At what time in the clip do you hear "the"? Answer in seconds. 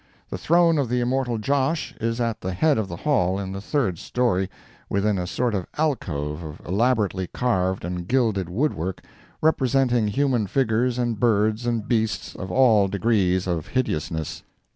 0.31-0.37, 0.89-0.99, 2.41-2.53, 2.87-2.95, 3.51-3.61